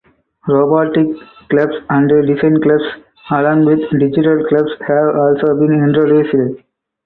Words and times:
Robotics 0.47 1.19
club 1.51 1.69
and 1.91 2.09
design 2.25 2.59
clubs 2.63 3.03
along 3.29 3.65
with 3.67 3.87
digital 3.99 4.43
clubs 4.47 4.71
have 4.87 5.15
also 5.15 5.53
been 5.59 5.73
introduced. 5.73 6.65